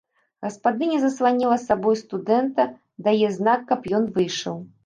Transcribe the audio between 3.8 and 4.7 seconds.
ён выйшаў.